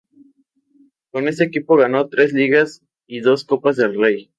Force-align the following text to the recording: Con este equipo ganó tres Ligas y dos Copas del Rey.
Con 1.11 1.27
este 1.27 1.43
equipo 1.43 1.77
ganó 1.77 2.09
tres 2.09 2.33
Ligas 2.33 2.81
y 3.05 3.19
dos 3.19 3.45
Copas 3.45 3.75
del 3.77 3.99
Rey. 3.99 4.29